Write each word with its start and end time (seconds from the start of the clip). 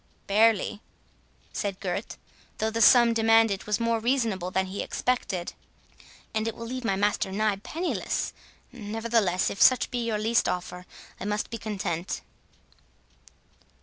"Barely," 0.25 0.81
said 1.53 1.79
Gurth, 1.79 2.17
though 2.57 2.71
the 2.71 2.81
sum 2.81 3.13
demanded 3.13 3.65
was 3.67 3.79
more 3.79 3.99
reasonable 3.99 4.49
than 4.49 4.65
he 4.65 4.81
expected, 4.81 5.53
"and 6.33 6.47
it 6.47 6.55
will 6.55 6.65
leave 6.65 6.83
my 6.83 6.95
master 6.95 7.31
nigh 7.31 7.57
penniless. 7.57 8.33
Nevertheless, 8.71 9.51
if 9.51 9.61
such 9.61 9.91
be 9.91 10.03
your 10.03 10.17
least 10.17 10.49
offer, 10.49 10.87
I 11.19 11.25
must 11.25 11.51
be 11.51 11.59
content." 11.59 12.21